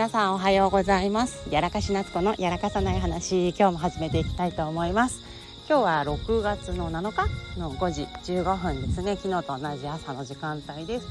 [0.00, 1.46] 皆さんおはようございます。
[1.50, 5.22] やらかし夏子のやらかさない話今日も始めていきたいと思います。
[5.68, 8.02] 今日は6月の7日の5時
[8.32, 9.16] 15分ですね。
[9.16, 11.06] 昨日と同じ朝の時間帯です。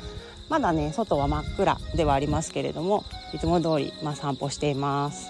[0.49, 5.29] まだね外は真っ暗ではありますけれどもいつも通りまあ、散歩しています。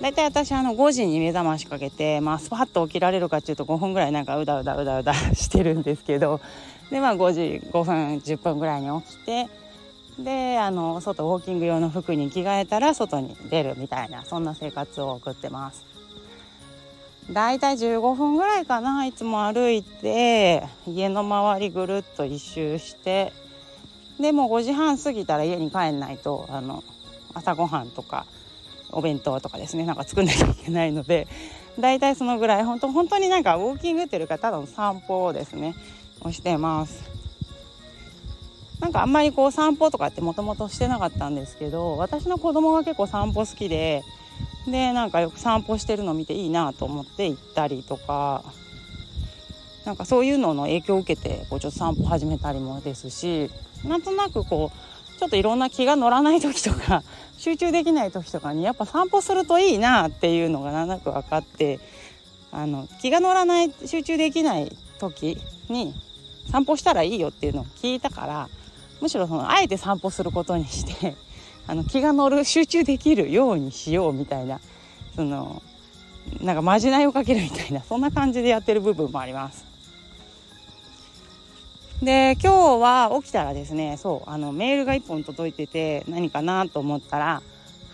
[0.00, 6.40] だいたい私あの5時に目覚ましかけてまあスパッと起きられるかっていうと5分ぐらいなんかうだうだうだうだしてるんですけど
[6.92, 9.48] でまあ5時5分10分ぐらいに起きて
[10.18, 15.84] であの外ウォーキング用の服に着替えたら外に出るみたいなそんな生活を送ってます。
[17.30, 23.32] だいたい15分ぐらいかないつも歩いて家の周りぐるっと一周して
[24.18, 26.82] でも5時半過ぎたら家に帰んないとあの
[27.32, 28.26] 朝ごはんとか
[28.90, 31.28] お弁当とかですねなんか作んなきゃいけないので
[31.78, 32.64] だいたいそのぐらい。
[32.64, 35.74] 本当本当になんかウォーキングっていうかただの散歩をですね
[36.20, 37.09] をしてます。
[38.80, 44.02] なんかあんまりこう散歩とかってもともとしてなかったんですけど私の子供が結構散歩好きで
[44.66, 48.42] でなんかよく散歩してるの見ていいなと思って行ったりとか
[49.84, 53.50] なんかそういうのの影響を受けてこうちょっと散歩始めたりもですし
[53.84, 57.02] なんとなくこうちょっといろんな気が乗らない時とか
[57.36, 61.80] 集中できない時とかにやっぱ散歩するといいなっていうのがなんなく分かって
[62.52, 65.94] あの気が乗らない集中できない時に
[66.50, 68.48] 散歩したらいいよっていうのを聞いたから
[69.00, 71.16] むしろそのあえて散歩することにして
[71.66, 74.60] あの気が乗る集中できるようにしようみたいな
[75.16, 75.62] その
[76.40, 79.70] なんかまじないをかけるみたいなそんな感じでやってる部分もあります。
[82.02, 87.42] で今日は起きたらですねそうあのメールが1本届いてて何かなと思ったら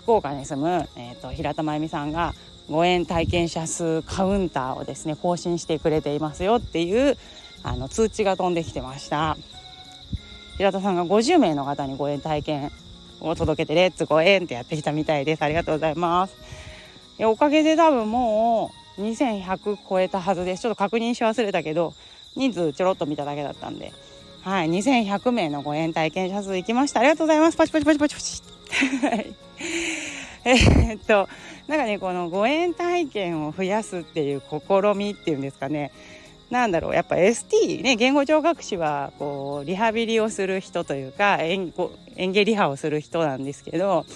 [0.02, 2.32] 福岡に住む、えーと、平田真由美さんが
[2.70, 7.16] 誤嚥体験者数カウンターをですね更新してくれていますよっていう
[7.64, 9.36] あの通知が飛んできてました
[10.56, 12.72] 平田さんが50名の方に誤嚥体験
[13.20, 16.36] を届けてレッツご縁ってやってきたみたいですありがとうございます
[17.20, 21.94] おかげで多分もう2100超えたはずですちょっと確認し忘れたけど
[22.36, 23.92] 人数ちょろっと見ただけだったんで、
[24.42, 27.00] はい、2100名のご縁体験者数行きました。
[27.00, 27.56] ありがとうございます。
[27.56, 28.42] パチパチパチパチパチ。
[30.44, 31.28] え、っと、
[31.66, 35.90] なんかね、このご縁体験を増やすっていう試みっていうんですかね。
[36.50, 41.72] なんだろうやっぱ ST ね言語聴覚士はこうリハビリをする人というか演
[42.16, 44.06] 演芸リハをする人なんですけど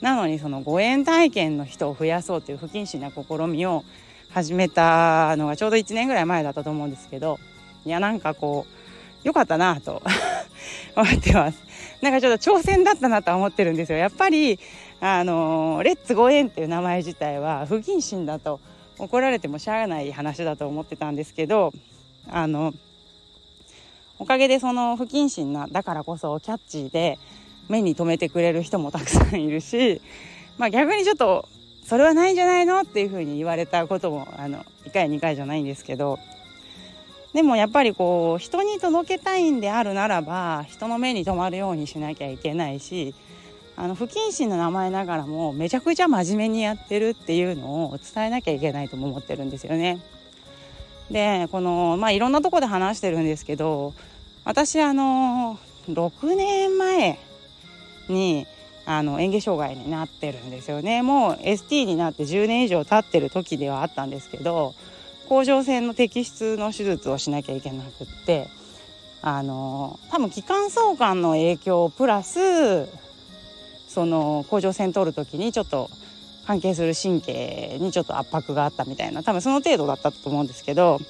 [0.00, 3.84] なのにそのご縁体験の人を増やそうという不謹慎な試みを
[4.30, 7.38] 始めたのがちょうど1年ぐらい前だったと思うんですけど
[7.84, 8.78] いやなんかこう
[9.24, 10.02] 良かったなと
[10.96, 11.62] 思ってます。
[12.00, 13.98] なんかちょっと挑戦だったなと思ってるんですよ。
[13.98, 14.58] やっぱり
[15.00, 18.60] あのレッツゴーエンっていう名前自体は不謹慎だと
[18.98, 21.72] 怒られてもしゃあない話だと思ってたんですけど
[22.28, 22.74] あの
[24.18, 27.18] おかげでその不謹慎なだからこそキャッチーで
[27.68, 30.00] 目に留めてくれる人もたくさんいるし、
[30.56, 31.48] まあ、逆にちょっと
[31.84, 36.18] それはないんじゃないのっていうふうに言われたこともあの1回2回じゃないんですけど
[37.32, 43.14] でもやっぱりこう人に届けたいんであるならば人の目に留まるようにしなきゃいけないし
[43.80, 50.02] あの不謹慎な名前ながらもめちゃくちゃ真面目にやってるっていうのを伝えなきゃいけないとも思ってるんですよね。
[51.12, 53.94] でこのまあいろんなとこで話してるんですけど
[54.44, 57.20] 私あの6年前
[58.08, 58.48] に
[58.84, 64.74] あの嚥下障害になってるんですよねもう ST になって10年以上経ってる時ではあったんですけど
[65.28, 68.48] 甲状腺の摘出の手術をしなきゃいけなくって
[69.22, 72.88] あの多分気管相関の影響プラス
[73.98, 75.90] その甲状腺取る時にちょっと
[76.46, 81.00] 関係する神経にちょっと圧迫があったみたいな多分その程度だったと思うんですけど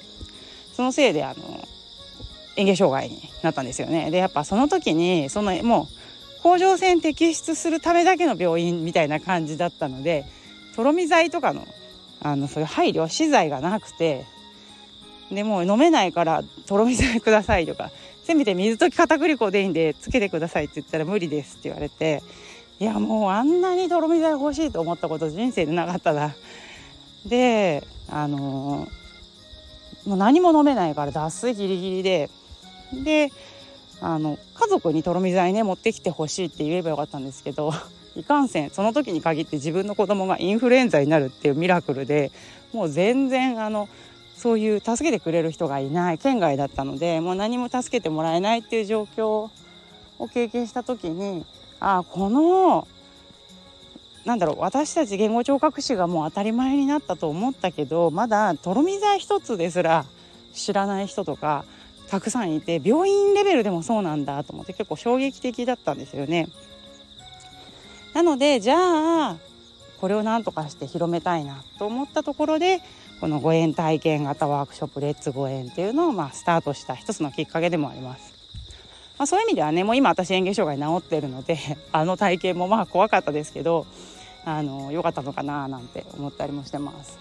[0.73, 1.67] そのせいであの
[2.57, 4.09] 嚥下障害になったんですよね。
[4.09, 5.87] でやっぱその時にそのも
[6.39, 10.25] う甲状腺摘出するためだけの病院みたいな感じだったので
[10.75, 11.67] とろみ剤とかの
[12.23, 14.25] あのそういう配慮資材がなくて
[15.29, 17.91] でもう飲めないからとろみ剤くださいとか
[18.23, 22.23] せめて水溶き片栗粉でいいんでつけてくださいって言ったら無理ですって言われて
[22.79, 26.33] いやもうあんなにとろみ剤欲しいと思ったこと人生でなかったな。
[27.25, 28.87] であの
[30.05, 32.29] もう何も飲めないから脱水ギリギリで
[33.03, 33.31] で
[34.01, 37.73] あの家族にとろみ剤ね持ってきてほしいって言えばよかったんですけど
[38.15, 42.31] いかんせんその時に限って自分の子供がインフルエンザになるっていうミラクルで
[42.71, 43.89] もう全然あの
[44.35, 49.49] そういう助けてくれる人がいない県外だったのでもう何も助けてもらえないっていう状況
[50.17, 51.45] を経験した時に
[51.79, 52.87] あこの
[54.25, 60.05] なんだろう私たち言語聴覚士がもう当たり前になったと思ったけどまだとろみ剤一つですら
[60.53, 61.65] 知らない人とか
[62.09, 66.49] たくさんいて病院レベルでもそうなんだと思って結構衝撃的だったんですよね。
[68.13, 68.75] なのでじゃ
[69.31, 69.37] あ
[70.01, 72.81] これを何とかして広めたいなと思ったところで
[73.19, 78.38] このご縁体験型ワークショップレッツご縁っていうのをまあスタートした一つのきっかけでもあります。
[79.19, 81.57] まあ、そういう意味ではねもう今私嚥下障害治ってるので
[81.91, 83.85] あの体験もまあ怖かったですけど
[84.45, 87.19] あの良かったのかななんて思ったりもしてます。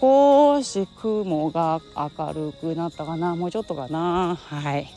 [0.00, 4.90] 少し雲が明るくなったかなもうちょっとかなはい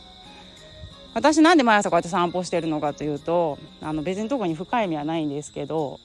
[1.13, 5.99] 私なんで毎朝こうやって散歩してるのかというとあの別に特に深い意味はないんですけど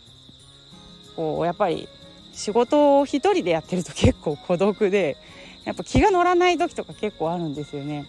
[1.15, 1.89] こうやっぱり
[2.33, 5.17] 仕事を一人でやってると結構孤独で
[5.65, 8.05] やっぱ気が乗らない時とか結構あるんですよね。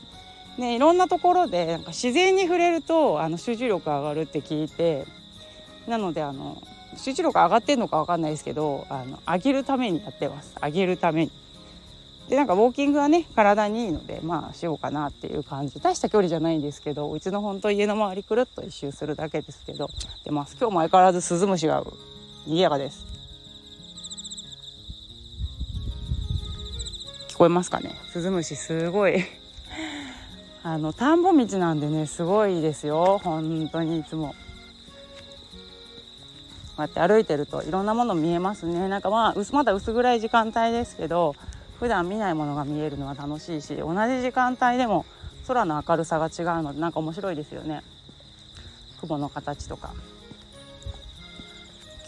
[0.59, 5.05] でいろんなところでなんか自然に触れるとあの集中力上がるって聞いて
[5.87, 6.61] なのであの
[6.97, 10.55] 集中力上がってんのか分かんないですけどあの上げるためにやってます。
[10.61, 11.31] 上げるために。
[12.27, 15.79] でなんかウォーキングはね体にいいのでまあしようかなっていう感じ。
[15.79, 19.89] 大した距離じゃないんですけどうちの本当家の周りくるっと一周するだけですけど
[20.25, 21.83] 出ます今日も相変わらずスズムシが
[22.45, 23.05] 賑やかです。
[27.29, 27.95] 聞こえますかね？
[28.11, 29.23] スズムシすごい。
[30.69, 33.19] あの田んぼ道なんでねすごいですよ。
[33.23, 34.27] 本当にいつも。
[34.27, 34.35] こ
[36.77, 38.87] うやって歩いてるといろんなもの見えますね。
[38.87, 41.35] なんかまあまだ薄暗い時間帯ですけど
[41.79, 45.07] 普段見ないものが見えるのは楽しいし同じ時間帯でも
[45.47, 47.81] 空の明るさが違うのでなんか面白いですよね。
[49.01, 49.91] 雲の形とか。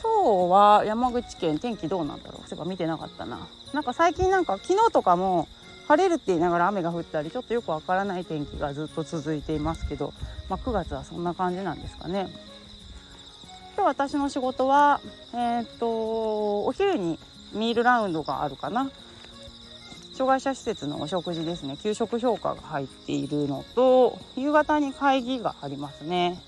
[0.04, 2.48] 今日は山口県天気どうなんだろう。
[2.48, 3.40] そういえば見てなかったな。
[3.74, 5.48] なんか最近なんか昨日とかも
[5.88, 10.14] 晴れるって言いながら雨が降ったりちょっとよくわからない天気がずっと続いていますけど、
[10.50, 12.30] まあ、9月はそんな感じなんですかね。
[13.76, 15.02] 今日私の仕事は、
[15.34, 17.18] えー、っとお昼に
[17.54, 18.90] ミールラウンドがあるかな。
[20.14, 21.78] 障害者施設のお食事ですね。
[21.78, 26.42] 給食評価が入っているのと夕方に会議がありますね。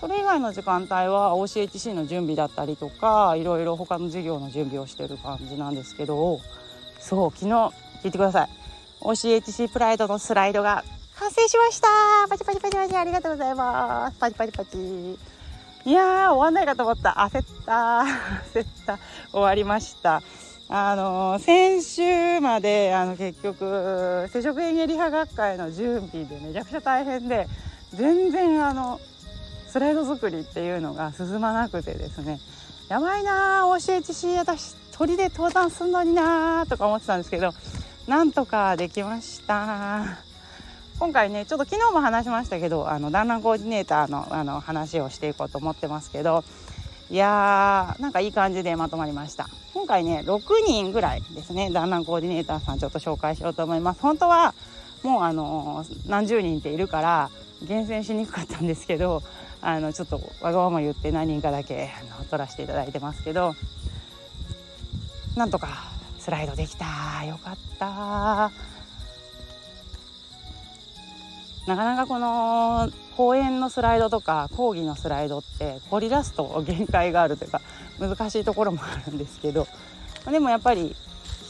[0.00, 6.40] それ以外の時間帯は OCHC の準備だったりとかいろいろ他の授業の準備をしてる感じなんですけど
[6.98, 7.72] そう昨日
[8.04, 8.48] 聞いてください。
[9.00, 10.84] OCHC プライドのスライドが
[11.16, 11.88] 完成しました。
[12.28, 14.18] パチパチパチパチありがとうございます。
[14.18, 15.18] パチパチパチ。
[15.86, 17.12] いやー終わんないかと思った。
[17.32, 18.04] 焦った。
[18.52, 18.98] 焦った。
[19.32, 20.20] 終わりました。
[20.68, 27.46] あの先週まであの結局接触園芸リハ学会の準備でめちゃくちゃ大変で
[27.94, 29.00] 全然あの
[29.66, 32.38] スライド作りっていうのが進まなくてですね。
[32.90, 37.52] やばいなー教えてし私鳥で登壇すんのになーとか思ってたんですけど
[38.06, 40.18] なんとかできました。
[40.98, 46.44] 今回ねちょっと昨日も話しましたけどあの団らんコーディネーターのあの話をしていこうと思ってますけど
[47.10, 49.48] いやーなんかいい感じでまとまりました。
[49.72, 54.00] 今回ね6人ぐらいですね団らんコーディネーターさんちょっと紹介しようと思います。
[54.02, 54.54] 本当は
[55.02, 57.30] もうあの何十人っているから
[57.66, 59.22] 厳選しにくかったんですけど
[59.62, 63.54] あのちょっとわがまま言って何人かだけあの撮らせていただいてますけど
[65.36, 65.93] なんとか
[66.24, 66.86] スライドできた
[67.26, 68.50] よかった
[71.66, 77.60] なかなかこの公園のスライドとか講義のスライドって凝り出すと限界があるというか
[78.00, 79.68] 難しいところもあるんですけど
[80.24, 80.96] でもやっぱり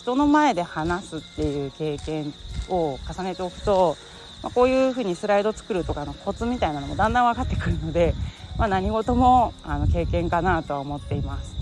[0.00, 2.34] 人の前で話すっていう経験
[2.68, 3.96] を重ねておくと、
[4.42, 8.16] ま、こういうふうにスライド作るとかのコツみたいなのもだんだん分かってくるので、
[8.58, 11.53] まあ、何事もあの経験かなとは思っています。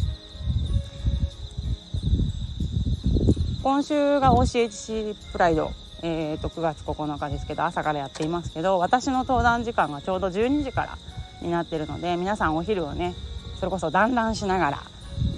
[3.63, 5.73] 今週が OCHC プライド
[6.05, 10.99] えー、と9月9日ですけど朝からやっていますけど私の登壇時間がちょうど12時から
[11.41, 13.15] になってるので皆さんお昼をね
[13.61, 14.83] それこそ団らんしながら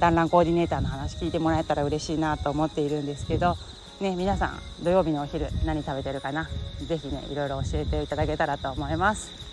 [0.01, 3.59] 団らんコーディネーターの話聞いてもらえたら嬉しいなと思っているんですけど、
[4.01, 6.49] ね、皆さん土曜日のお昼何食べてるかな？
[6.87, 9.44] 是非ねいろいろ教えていただけたらと思います。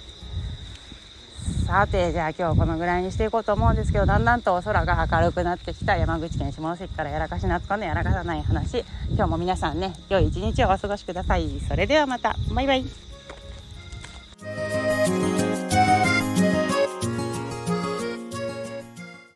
[1.65, 5.95] さてじゃあ今日このぐらいにしていこうと思うんですけどだんだんと空が明るくなってきた。
[5.97, 8.83] 山口県下関からやらかし夏子のやらかさない話。
[9.09, 11.49] 今日も皆さんね良い一日をお過ごしください。
[11.67, 12.35] それではまた。
[12.53, 13.10] バイバイ。